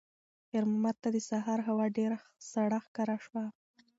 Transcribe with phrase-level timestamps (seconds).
[0.47, 2.17] خیر محمد ته د سهار هوا ډېره
[2.51, 3.43] سړه ښکاره شوه.